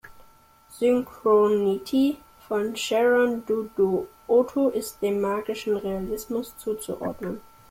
"Synchronicity" 0.73 2.17
von 2.49 2.73
Sharon 2.75 3.43
Dodua 3.45 4.07
Otoo 4.27 4.69
ist 4.71 4.99
dem 5.03 5.21
magischen 5.21 5.77
Realismus 5.77 6.57
zuzuordnen. 6.57 7.39